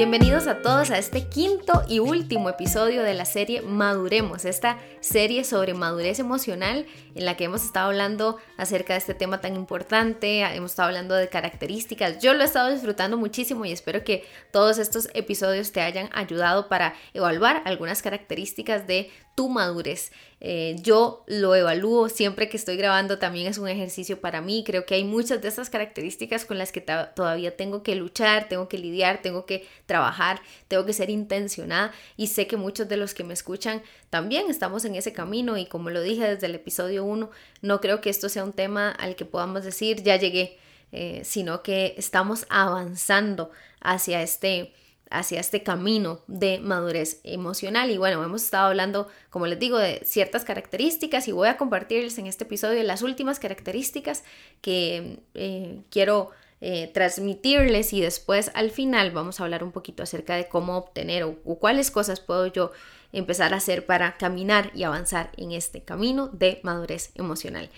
[0.00, 5.44] Bienvenidos a todos a este quinto y último episodio de la serie Maduremos, esta serie
[5.44, 10.40] sobre madurez emocional en la que hemos estado hablando acerca de este tema tan importante,
[10.40, 12.18] hemos estado hablando de características.
[12.18, 16.68] Yo lo he estado disfrutando muchísimo y espero que todos estos episodios te hayan ayudado
[16.68, 20.12] para evaluar algunas características de tu madurez.
[20.42, 24.64] Eh, yo lo evalúo siempre que estoy grabando, también es un ejercicio para mí.
[24.66, 28.68] Creo que hay muchas de estas características con las que todavía tengo que luchar, tengo
[28.68, 33.12] que lidiar, tengo que trabajar, tengo que ser intencionada y sé que muchos de los
[33.12, 37.02] que me escuchan también estamos en ese camino y como lo dije desde el episodio
[37.02, 37.28] 1,
[37.62, 40.58] no creo que esto sea un tema al que podamos decir ya llegué,
[40.92, 44.72] eh, sino que estamos avanzando hacia este
[45.10, 47.90] hacia este camino de madurez emocional.
[47.90, 52.16] Y bueno, hemos estado hablando, como les digo, de ciertas características y voy a compartirles
[52.18, 54.22] en este episodio las últimas características
[54.60, 56.30] que eh, quiero
[56.60, 61.24] eh, transmitirles y después al final vamos a hablar un poquito acerca de cómo obtener
[61.24, 62.72] o, o cuáles cosas puedo yo
[63.12, 67.70] empezar a hacer para caminar y avanzar en este camino de madurez emocional.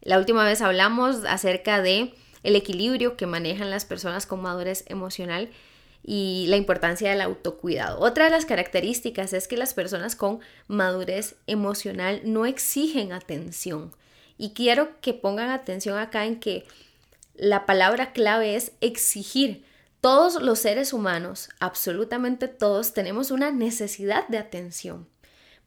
[0.00, 5.50] La última vez hablamos acerca de el equilibrio que manejan las personas con madurez emocional
[6.02, 8.00] y la importancia del autocuidado.
[8.00, 13.92] Otra de las características es que las personas con madurez emocional no exigen atención.
[14.38, 16.64] Y quiero que pongan atención acá en que
[17.34, 19.64] la palabra clave es exigir.
[20.00, 25.08] Todos los seres humanos, absolutamente todos, tenemos una necesidad de atención.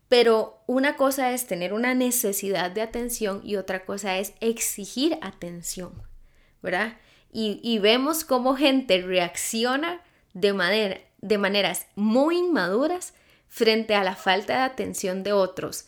[0.09, 6.03] Pero una cosa es tener una necesidad de atención y otra cosa es exigir atención,
[6.61, 6.97] ¿verdad?
[7.31, 10.01] Y, y vemos cómo gente reacciona
[10.33, 13.13] de, manera, de maneras muy inmaduras
[13.47, 15.85] frente a la falta de atención de otros.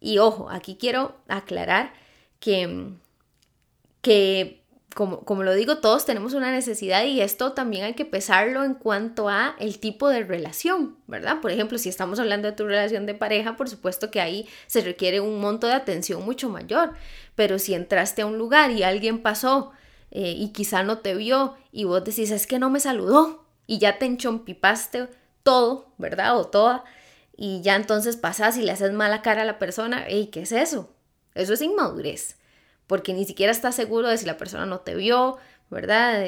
[0.00, 1.92] Y ojo, aquí quiero aclarar
[2.40, 2.92] que,
[4.02, 4.65] que
[4.96, 8.72] como, como, lo digo, todos tenemos una necesidad y esto también hay que pesarlo en
[8.72, 11.42] cuanto a el tipo de relación, ¿verdad?
[11.42, 14.80] Por ejemplo, si estamos hablando de tu relación de pareja, por supuesto que ahí se
[14.80, 16.94] requiere un monto de atención mucho mayor,
[17.34, 19.72] pero si entraste a un lugar y alguien pasó
[20.12, 23.78] eh, y quizá no te vio y vos decís, es que no me saludó, y
[23.78, 25.08] ya te enchompipaste
[25.42, 26.38] todo, ¿verdad?
[26.38, 26.84] O toda,
[27.36, 30.52] y ya entonces pasas y le haces mala cara a la persona, ¿y ¿qué es
[30.52, 30.90] eso?
[31.34, 32.36] Eso es inmadurez,
[32.86, 35.38] porque ni siquiera estás seguro de si la persona no te vio,
[35.70, 36.24] ¿verdad?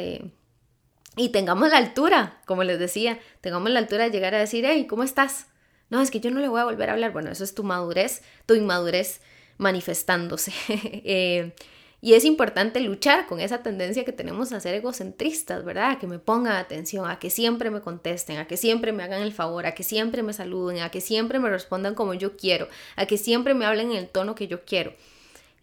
[1.17, 4.87] Y tengamos la altura, como les decía, tengamos la altura de llegar a decir, hey,
[4.89, 5.47] ¿cómo estás?
[5.91, 7.13] No, es que yo no le voy a volver a hablar.
[7.13, 9.21] Bueno, eso es tu madurez, tu inmadurez
[9.57, 10.53] manifestándose.
[10.69, 11.53] eh,
[12.01, 15.93] y es importante luchar con esa tendencia que tenemos a ser egocentristas, ¿verdad?
[15.93, 19.23] A que me pongan atención, a que siempre me contesten, a que siempre me hagan
[19.23, 22.69] el favor, a que siempre me saluden, a que siempre me respondan como yo quiero,
[22.95, 24.93] a que siempre me hablen en el tono que yo quiero.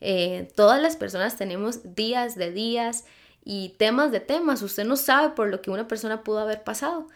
[0.08, 3.06] Eh, todas las personas tenemos días de días
[3.44, 4.62] y temas de temas.
[4.62, 7.08] Usted no sabe por lo que una persona pudo haber pasado.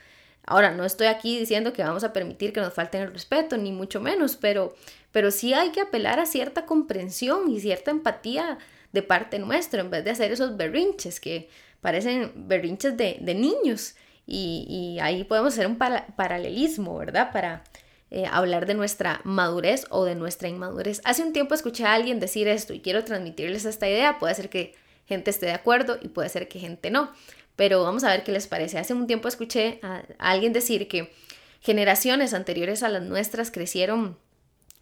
[0.44, 3.72] Ahora, no estoy aquí diciendo que vamos a permitir que nos falten el respeto, ni
[3.72, 4.74] mucho menos, pero,
[5.12, 8.58] pero sí hay que apelar a cierta comprensión y cierta empatía
[8.92, 11.48] de parte nuestra, en vez de hacer esos berrinches que
[11.82, 13.94] parecen berrinches de, niños.
[14.26, 17.32] Y, ahí podemos hacer un paralelismo, ¿verdad?
[17.32, 17.64] Para
[18.12, 21.02] eh, hablar de nuestra madurez o de nuestra inmadurez.
[21.04, 24.20] Hace un tiempo escuché a alguien decir esto y quiero transmitirles esta idea.
[24.20, 24.76] Puede ser que
[25.06, 27.12] gente esté de acuerdo y puede ser que gente no.
[27.56, 28.80] Pero vamos a ver qué les parece.
[28.80, 31.14] Hace un tiempo escuché a, alguien decir que
[31.62, 34.18] generaciones anteriores a las nuestras crecieron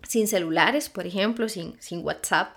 [0.08, 2.56] sin celulares, por ejemplo, sin, sin WhatsApp,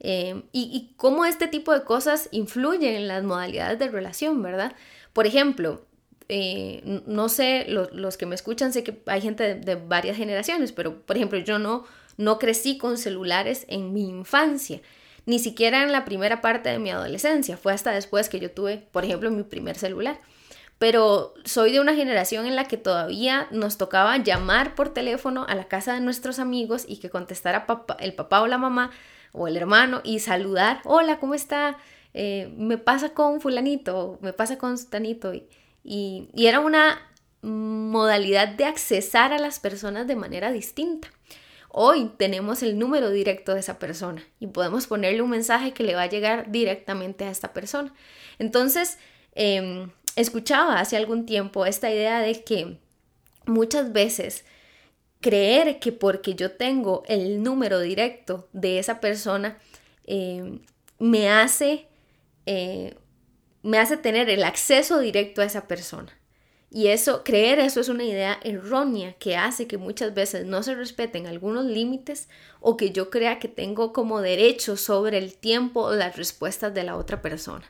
[0.00, 4.74] Em, y, cómo este tipo de cosas influyen en las modalidades de relación, ¿verdad?
[5.12, 5.84] Por ejemplo,
[6.32, 11.02] eh, no sé, los que me escuchan, sé que hay gente de, varias generaciones, pero
[11.02, 11.84] por ejemplo, yo no,
[12.18, 14.80] no crecí con celulares en mi infancia,
[15.26, 18.78] ni siquiera en la primera parte de mi adolescencia, fue hasta después que yo tuve,
[18.92, 20.20] por ejemplo, mi primer celular.
[20.78, 25.56] Pero soy de una generación en la que todavía nos tocaba llamar por teléfono a
[25.56, 27.66] la casa de nuestros amigos y que contestara
[27.98, 28.92] el papá o la mamá
[29.32, 31.76] o el hermano y saludar, hola, ¿cómo está?
[32.14, 35.34] Eh, me pasa con fulanito, me pasa con stanito.
[35.34, 35.44] Y,
[35.84, 37.06] y, era una
[37.42, 41.08] modalidad de accesar a las personas de manera distinta.
[41.70, 45.94] Hoy tenemos el número directo de esa persona y podemos ponerle un mensaje que le
[45.94, 47.94] va a llegar directamente a esta persona.
[48.38, 48.98] Entonces,
[49.34, 52.78] em, escuchaba hace algún tiempo esta idea de que
[53.46, 54.44] muchas veces
[55.20, 59.58] creer que porque yo tengo el número directo de esa persona,
[60.04, 60.58] eh,
[60.98, 61.86] me, hace,
[62.46, 62.96] eh,
[63.62, 66.16] me hace tener el acceso directo a esa persona.
[66.72, 70.76] Y eso, creer eso es una idea errónea que hace que muchas veces no se
[70.76, 72.28] respeten algunos límites
[72.60, 76.84] o que yo crea que tengo como derecho sobre el tiempo o las respuestas de
[76.84, 77.68] la otra persona,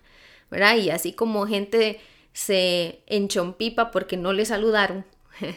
[0.50, 0.76] ¿verdad?
[0.76, 1.98] Y así como gente
[2.34, 5.06] se enchompipa porque no le saludaron.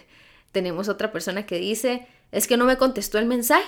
[0.53, 3.67] tenemos otra persona que dice, es que no me contestó el mensaje,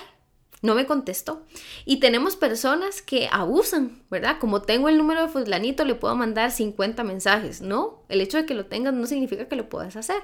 [0.62, 1.42] no me contestó.
[1.84, 4.38] Y tenemos personas que abusan, ¿verdad?
[4.40, 7.60] Como tengo el número de fulanito, le puedo mandar 50 mensajes.
[7.60, 10.22] No, el hecho de que lo tengas no significa que lo puedas hacer.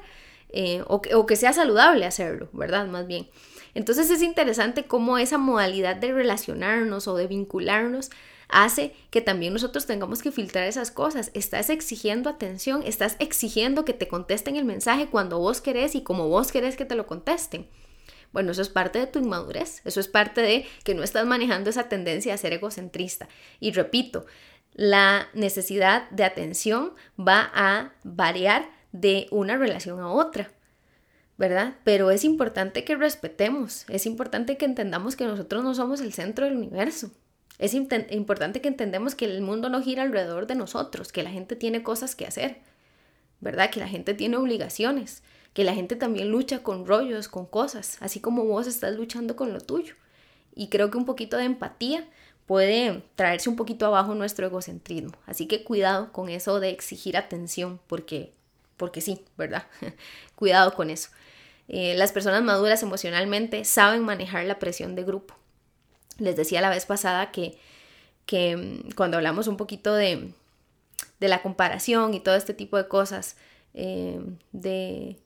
[0.51, 2.87] Eh, o, que, o que sea saludable hacerlo, ¿verdad?
[2.87, 3.29] Más bien.
[3.75, 8.11] Entonces es interesante cómo esa modalidad de relacionarnos o de vincularnos
[8.49, 11.31] hace que también nosotros tengamos que filtrar esas cosas.
[11.33, 16.29] Estás exigiendo atención, estás exigiendo que te contesten el mensaje cuando vos querés y como
[16.29, 17.67] vos querés que te lo contesten.
[18.33, 21.71] Bueno, eso es parte de tu inmadurez, eso es parte de que no estás manejando
[21.71, 23.29] esa tendencia a ser egocentrista.
[23.61, 24.27] Y repito,
[24.75, 30.51] la necesidad de atención va a variar de una relación a otra.
[31.39, 31.75] ¿verdad?
[31.83, 36.45] Pero es importante que respetemos, es importante que entendamos que nosotros no somos el centro
[36.45, 37.11] del universo.
[37.59, 41.57] Es importante que entendamos que el mundo no gira alrededor de nosotros, que la gente
[41.57, 42.59] tiene cosas que hacer,
[43.41, 43.71] ¿verdad?
[43.71, 45.23] Que la gente tiene obligaciones,
[45.55, 49.53] que la gente también lucha con rollos, con cosas, así como vos estás luchando con
[49.53, 49.95] lo tuyo.
[50.55, 52.07] Y creo que un poquito de empatía
[52.47, 55.13] puede traerse un poquito abajo nuestro egocentrismo.
[55.27, 58.33] Así que cuidado con eso de exigir atención, porque,
[58.77, 59.67] porque sí, ¿verdad?
[60.35, 61.11] cuidado con eso.
[61.69, 65.35] Eh, las personas maduras emocionalmente saben manejar la presión de grupo.
[66.19, 67.59] Les decía la vez pasada que,
[68.27, 70.33] que mm, cuando hablamos un poquito de,
[71.21, 73.37] de, la comparación y todo este tipo de cosas,
[73.75, 74.21] eh,
[74.53, 75.17] de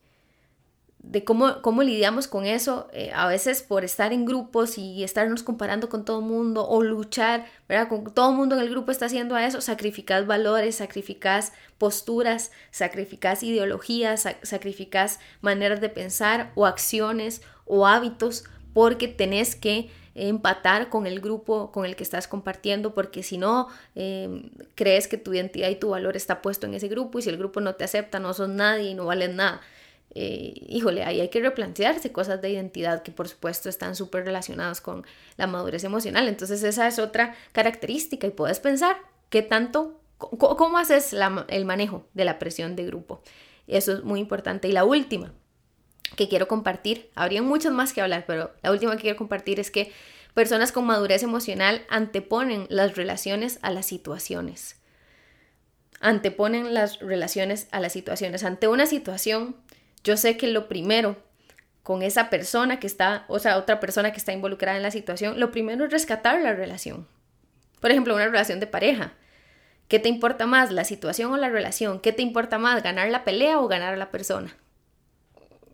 [1.06, 5.44] de cómo, cómo lidiamos con eso, eh, a veces por estar en grupos y estarnos
[5.44, 7.88] comparando con todo el mundo o luchar, ¿verdad?
[7.88, 13.44] Con todo el mundo en el grupo está haciendo eso, sacrificas valores, sacrificas posturas, sacrificas
[13.44, 18.44] ideologías, sacrificas maneras de pensar o acciones o hábitos
[18.74, 23.68] porque tenés que empatar con el grupo con el que estás compartiendo, porque si no,
[23.94, 27.28] em, crees que tu identidad y tu valor está puesto en ese grupo y si
[27.28, 29.60] el grupo no te acepta, no sos nadie y no vales nada.
[30.18, 34.80] Eh, híjole, ahí hay que replantearse cosas de identidad que por supuesto están súper relacionadas
[34.80, 35.04] con
[35.36, 36.26] la madurez emocional.
[36.26, 38.96] Entonces esa es otra característica y puedes pensar
[39.28, 41.14] qué tanto, cómo, haces
[41.48, 43.20] el manejo de la presión de grupo.
[43.66, 44.68] Eso es muy importante.
[44.68, 45.34] Y la última
[46.16, 49.70] que quiero compartir, habría muchas más que hablar, pero la última que quiero compartir es
[49.70, 49.92] que
[50.32, 54.76] personas con madurez emocional anteponen las relaciones a las situaciones.
[56.00, 58.44] Anteponen las relaciones a las situaciones.
[58.44, 59.56] Ante una situación
[60.06, 61.16] yo sé que lo primero
[61.82, 65.40] con esa persona que está, o sea, otra persona que está involucrada en la situación,
[65.40, 67.08] lo primero es rescatar la relación.
[67.80, 69.14] Por ejemplo, una relación de pareja.
[69.88, 72.00] ¿Qué te importa más, la situación o la relación?
[72.00, 74.56] ¿Qué te importa más, ganar la pelea o ganar a la persona?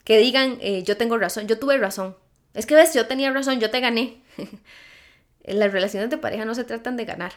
[0.04, 2.16] Que digan, eh, yo tengo razón, yo tuve razón.
[2.54, 4.22] Es que ves, yo tenía razón, yo te gané.
[5.44, 7.32] Las relaciones de pareja no se tratan de ganar.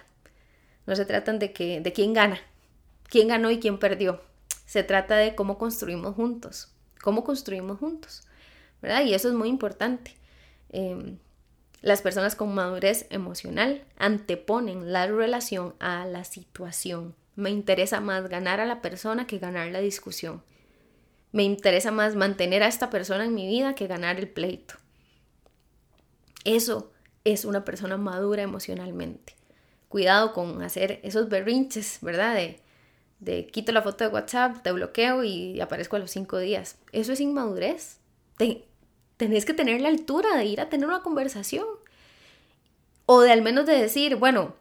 [0.85, 2.39] No se tratan de, que, de quién gana,
[3.09, 4.21] quién ganó y quién perdió.
[4.65, 6.74] Se trata de cómo construimos juntos
[7.05, 8.23] cómo construimos juntos,
[8.81, 9.05] ¿verdad?
[9.05, 10.15] Y eso es muy importante.
[10.69, 11.19] Em,
[11.81, 17.13] las personas con madurez emocional anteponen la relación a la situación.
[17.35, 20.41] Me interesa más ganar a la persona que ganar la discusión.
[21.31, 24.73] Me interesa más mantener a esta persona en mi vida que ganar el pleito.
[26.43, 26.91] Eso
[27.23, 29.35] es una persona madura emocionalmente.
[29.89, 32.35] Cuidado con hacer esos berrinches, ¿verdad?
[33.25, 36.77] De quito la foto de WhatsApp, te bloqueo y aparezco a los cinco días.
[36.91, 37.97] Eso es inmadurez.
[39.17, 41.65] tenés que tener la altura de ir a tener una conversación.
[43.07, 44.55] O de al menos de decir, bueno,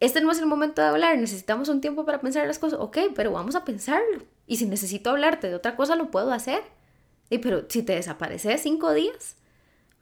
[0.00, 2.78] este no es el momento de hablar, necesitamos un tiempo para pensar las cosas.
[2.80, 4.22] Ok, pero vamos a pensarlo.
[4.46, 6.62] Y si necesito hablarte de otra cosa, lo puedo hacer.
[7.30, 9.36] Y pero si te desapareces cinco días,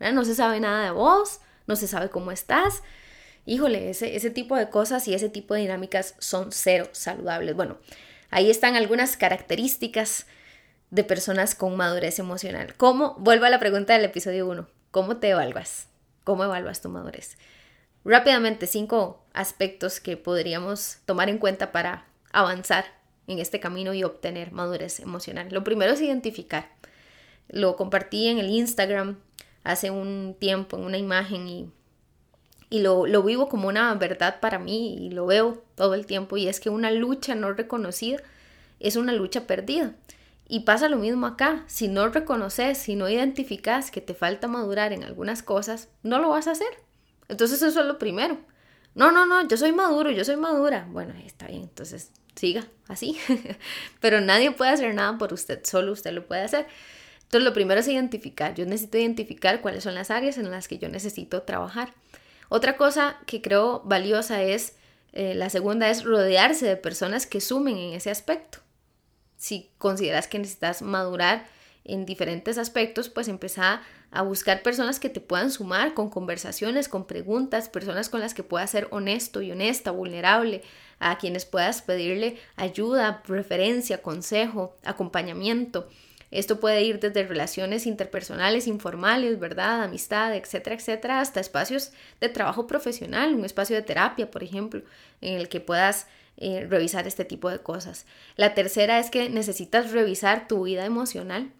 [0.00, 2.82] no se sabe nada de vos, no se sabe cómo estás,
[3.48, 7.56] híjole, ese, ese tipo de cosas y ese tipo de dinámicas son cero saludables.
[7.56, 7.78] Bueno,
[8.30, 10.26] ahí están algunas características
[10.90, 12.74] de personas con madurez emocional.
[12.76, 13.14] ¿Cómo?
[13.18, 14.68] Vuelvo a la pregunta del episodio 1.
[14.90, 15.88] ¿Cómo te evalúas?
[16.24, 17.36] ¿Cómo evalúas tu madurez?
[18.04, 22.86] Rápidamente, cinco aspectos que podríamos tomar en cuenta para avanzar
[23.26, 25.48] en este camino y obtener madurez emocional.
[25.50, 26.70] Lo primero es identificar.
[27.48, 29.18] Lo compartí en el Instagram
[29.64, 31.70] hace un tiempo en una imagen y
[32.70, 36.48] y lo, vivo como una verdad para mí y lo veo todo el tiempo y
[36.48, 38.18] es que una lucha no reconocida
[38.80, 39.94] es una lucha perdida.
[40.50, 44.92] Y pasa lo mismo acá, si no reconoces, si no identificas que te falta madurar
[44.92, 46.68] en algunas cosas, no lo vas a hacer.
[47.28, 48.38] Entonces eso es lo primero.
[48.94, 50.86] No, no, no, yo soy maduro, yo soy madura.
[50.90, 53.18] Bueno, está bien, entonces siga así.
[54.00, 56.66] Pero nadie puede hacer nada por usted, solo usted lo puede hacer.
[57.24, 58.54] Entonces lo primero es identificar.
[58.54, 61.92] Yo necesito identificar cuáles son las áreas en las que yo necesito trabajar.
[62.48, 64.76] Otra cosa que creo valiosa es,
[65.12, 68.58] eh, la segunda es rodearse de personas que sumen en ese aspecto.
[69.36, 71.46] si consideras que necesitas madurar
[71.84, 77.06] en diferentes aspectos, pues empezá a buscar personas que te puedan sumar con conversaciones, con
[77.06, 80.62] preguntas, personas con las que puedas ser honesto y honesta, vulnerable,
[80.98, 85.88] a quienes puedas pedirle ayuda, preferencia, consejo, acompañamiento.
[86.30, 89.82] Esto puede ir desde relaciones interpersonales, informales, ¿verdad?
[89.82, 94.82] Amistad, etcétera, etcétera, hasta espacios de trabajo profesional, un espacio de terapia, por ejemplo,
[95.20, 96.06] en el que puedas
[96.36, 98.04] eh, revisar este tipo de cosas.
[98.36, 101.50] La tercera es que necesitas revisar tu vida emocional.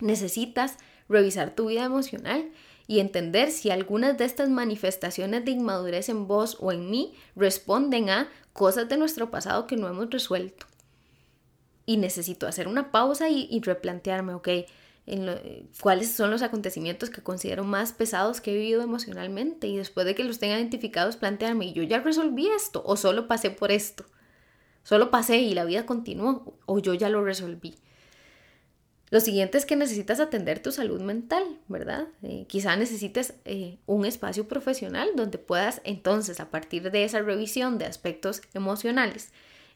[0.00, 2.50] Necesitas revisar tu vida emocional
[2.86, 8.10] y entender si algunas de estas manifestaciones de inmadurez en vos o en mí responden
[8.10, 10.66] a cosas de nuestro pasado que no hemos resuelto
[11.86, 14.48] y necesito hacer una pausa y, replantearme, ok,
[15.80, 20.14] cuáles son los acontecimientos que considero más pesados que he vivido emocionalmente y después de
[20.14, 24.04] que los tenga identificados, plantearme, ¿y yo ya resolví esto o solo pasé por esto?
[24.84, 27.76] Solo pasé y la vida continuó o yo ya lo resolví.
[29.12, 32.08] Lo siguiente es que necesitas atender tu salud mental, ¿verdad?
[32.22, 37.76] Eh, quizá necesites eh, un espacio profesional donde puedas entonces, a partir de esa revisión
[37.76, 39.30] de aspectos emocionales,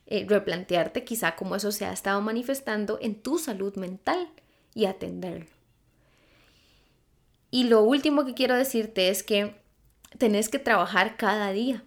[0.06, 4.28] eh, replantearte quizá cómo eso se ha estado manifestando en tu salud mental
[4.72, 5.46] y atenderlo.
[7.50, 9.56] Y lo último que quiero decirte es que
[10.18, 11.82] tenés que trabajar cada día,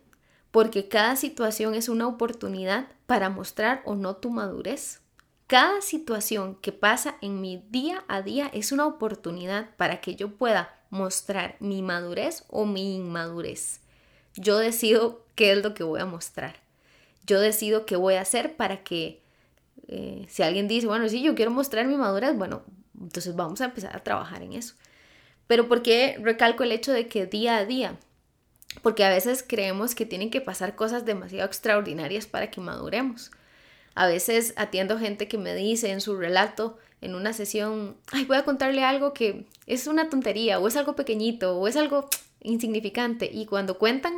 [0.51, 5.01] porque cada situación es una oportunidad para mostrar o no tu madurez.
[5.47, 10.35] Cada situación que pasa en mi día a día es una oportunidad para que yo
[10.35, 13.79] pueda mostrar mi madurez o mi inmadurez.
[14.35, 16.68] Yo decido qué es lo que voy a mostrar
[17.25, 19.21] yo decido qué voy a hacer para que
[19.87, 22.63] eh, si alguien dice, bueno, sí, yo quiero mostrar mi madurez, bueno,
[22.99, 24.75] entonces vamos a empezar a trabajar en eso.
[25.47, 27.97] Pero ¿por qué recalco el hecho de que día a día?
[28.83, 33.31] Porque a veces creemos que tienen que pasar cosas demasiado extraordinarias para que maduremos.
[33.95, 38.37] A veces atiendo gente que me dice en su relato, en una sesión, ay, voy
[38.37, 42.07] a contarle algo que es una tontería, o es algo pequeñito, o es algo
[42.41, 43.29] insignificante.
[43.33, 44.13] Y cuando cuentan,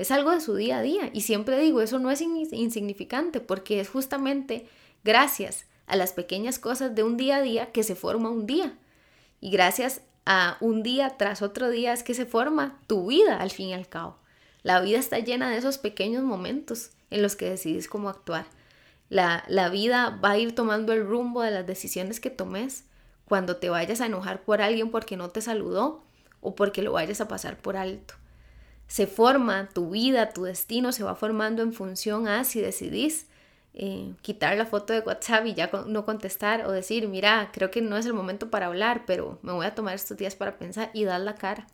[0.00, 1.10] es algo de su día a día.
[1.12, 4.66] Y siempre digo, eso no es insignificante porque es justamente
[5.04, 8.72] gracias a las pequeñas cosas de un día a día que se forma un día.
[9.42, 13.50] Y gracias a un día tras otro día es que se forma tu vida al
[13.50, 14.16] fin y al cabo.
[14.62, 18.46] La vida está llena de esos pequeños momentos en los que decidís cómo actuar.
[19.10, 22.84] La, la vida va a ir tomando el rumbo de las decisiones que tomes
[23.26, 26.02] cuando te vayas a enojar por alguien porque no te saludó
[26.40, 28.14] o porque lo vayas a pasar por alto
[28.90, 33.28] se forma tu vida, tu destino se va formando en función a si decidís
[33.72, 37.82] eh, quitar la foto de WhatsApp y ya no contestar o decir, mira, creo que
[37.82, 40.90] no es el momento para hablar, pero me voy a tomar estos días para pensar
[40.92, 41.68] y dar la cara.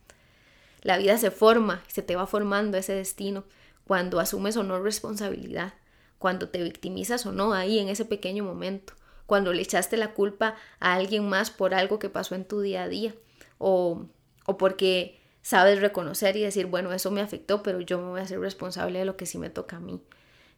[0.83, 3.45] La vida se forma, se te va formando ese destino
[3.87, 5.73] cuando asumes o no responsabilidad,
[6.19, 8.93] cuando te victimizas o no ahí en ese pequeño momento,
[9.25, 12.83] cuando le echaste la culpa a alguien más por algo que pasó en tu día
[12.83, 13.15] a día
[13.57, 14.05] o,
[14.45, 15.16] o porque
[15.47, 18.99] sabes reconocer y decir, bueno, eso me afectó, pero yo me voy a hacer responsable
[18.99, 20.01] de lo que sí me toca a mí.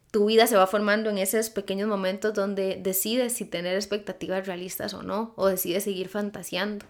[0.09, 4.95] Tu vida se va formando en esos pequeños momentos donde decides si tener expectativas realistas
[4.95, 6.87] o no, o decides seguir fantaseando.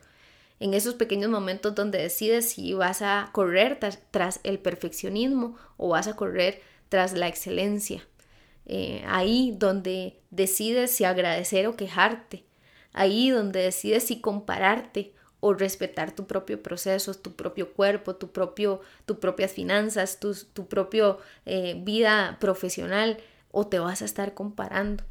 [0.62, 3.78] En esos pequeños momentos donde decides si vas a correr
[4.12, 8.08] tras, el perfeccionismo o vas a correr tras la excelencia.
[8.66, 12.46] Eh, ahí donde decides si agradecer o quejarte.
[12.94, 18.82] Ahí donde decides si compararte o respetar tu propio proceso, tu propio cuerpo, tu propio,
[19.06, 23.18] tus propias finanzas, tu, tu propio eh, vida profesional
[23.52, 25.04] o te vas a estar comparando.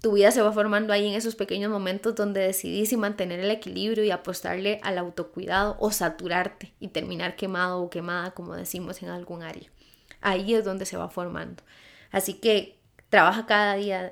[0.00, 3.50] Tu vida se va formando ahí en esos pequeños momentos donde decidís y mantener el
[3.50, 9.10] equilibrio y apostarle al autocuidado o saturarte y terminar quemado o quemada, como decimos en
[9.10, 9.68] algún área.
[10.22, 11.62] Ahí es donde se va formando.
[12.10, 12.78] Así que
[13.10, 14.10] trabaja cada día,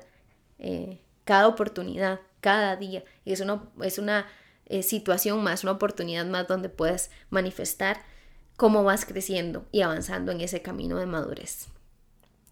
[0.59, 3.03] eh, cada oportunidad, cada día.
[3.25, 4.27] Y es una, es una
[4.69, 8.01] eh, situación más, una oportunidad más donde puedes manifestar
[8.55, 11.67] cómo vas creciendo y avanzando en ese camino de madurez.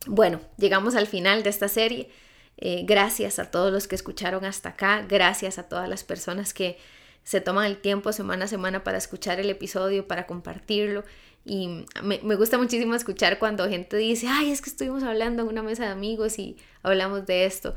[0.07, 2.09] Bueno, llegamos al final de esta serie.
[2.57, 6.79] Eh, gracias a todos los que escucharon hasta acá, gracias a todas las personas que
[7.23, 11.03] se toman el tiempo semana a semana para escuchar el episodio, para compartirlo.
[11.45, 15.49] Y me, me, gusta muchísimo escuchar cuando gente dice, ay, es que estuvimos hablando en
[15.49, 17.75] una mesa de amigos y hablamos de esto.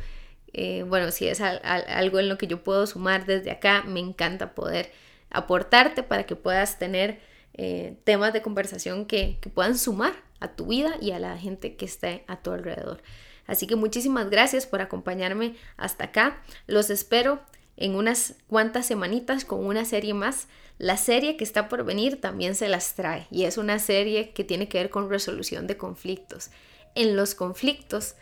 [0.53, 4.55] Eh, bueno, si es algo en lo que yo puedo sumar desde acá, me encanta
[4.55, 4.91] poder
[5.31, 7.21] aportarte para que puedas tener
[7.55, 11.77] eh, temas de conversación que, que puedan sumar a tu vida y a la gente
[11.77, 13.03] que esté a tu alrededor.
[13.47, 16.43] Así que muchísimas gracias por acompañarme hasta acá.
[16.67, 17.41] Los espero
[17.77, 20.47] en unas cuantas semanitas con una serie más.
[20.79, 24.45] La serie que está por venir también se las trae y es una serie que
[24.45, 26.51] tiene que ver con resolución de conflictos.
[26.95, 28.15] En los conflictos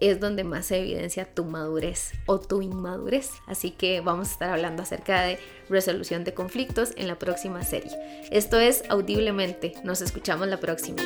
[0.00, 3.30] es donde más se evidencia tu madurez o tu inmadurez.
[3.46, 7.92] Así que vamos a estar hablando acerca de resolución de conflictos en la próxima serie.
[8.30, 9.74] Esto es Audiblemente.
[9.84, 11.02] Nos escuchamos la próxima.